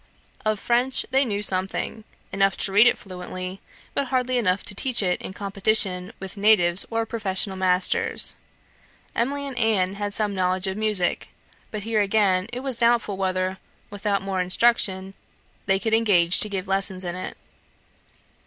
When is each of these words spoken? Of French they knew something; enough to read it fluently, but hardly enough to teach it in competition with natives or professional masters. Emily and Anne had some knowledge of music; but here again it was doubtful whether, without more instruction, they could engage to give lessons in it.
Of 0.43 0.59
French 0.59 1.05
they 1.11 1.23
knew 1.23 1.43
something; 1.43 2.05
enough 2.31 2.57
to 2.57 2.71
read 2.71 2.87
it 2.87 2.97
fluently, 2.97 3.61
but 3.93 4.07
hardly 4.07 4.39
enough 4.39 4.63
to 4.63 4.73
teach 4.73 5.03
it 5.03 5.21
in 5.21 5.31
competition 5.31 6.11
with 6.19 6.37
natives 6.37 6.87
or 6.89 7.05
professional 7.05 7.55
masters. 7.55 8.35
Emily 9.15 9.45
and 9.45 9.55
Anne 9.59 9.93
had 9.93 10.15
some 10.15 10.33
knowledge 10.33 10.65
of 10.65 10.75
music; 10.75 11.29
but 11.69 11.83
here 11.83 12.01
again 12.01 12.47
it 12.51 12.61
was 12.61 12.79
doubtful 12.79 13.15
whether, 13.15 13.59
without 13.91 14.23
more 14.23 14.41
instruction, 14.41 15.13
they 15.67 15.77
could 15.77 15.93
engage 15.93 16.39
to 16.39 16.49
give 16.49 16.67
lessons 16.67 17.05
in 17.05 17.13
it. 17.13 17.37